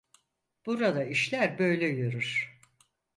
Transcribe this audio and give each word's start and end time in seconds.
Burada 0.65 1.03
işler 1.05 1.59
böyle 1.59 1.85
yürür. 1.85 2.59